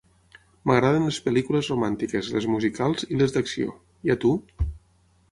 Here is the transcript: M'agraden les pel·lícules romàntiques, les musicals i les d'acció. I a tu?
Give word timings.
M'agraden 0.69 1.03
les 1.09 1.17
pel·lícules 1.25 1.67
romàntiques, 1.73 2.29
les 2.37 2.47
musicals 2.53 3.05
i 3.17 3.19
les 3.19 3.35
d'acció. 3.35 3.75
I 4.09 4.15
a 4.15 4.17
tu? 4.25 4.33